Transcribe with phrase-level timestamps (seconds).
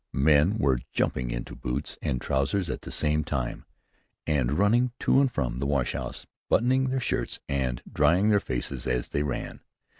[0.13, 3.65] Men were jumping into boots and trousers at the same time,
[4.25, 8.87] and running to and from the wash house, buttoning their shirts and drying their faces
[8.87, 9.59] as they ran.